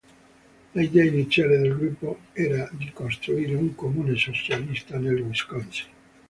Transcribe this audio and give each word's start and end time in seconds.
L'idea 0.71 1.05
iniziale 1.05 1.59
del 1.59 1.75
gruppo 1.77 2.21
era 2.33 2.67
di 2.71 2.89
costituire 2.91 3.53
una 3.53 3.71
comune 3.75 4.15
socialista 4.17 4.97
nel 4.97 5.21
Wisconsin. 5.21 5.85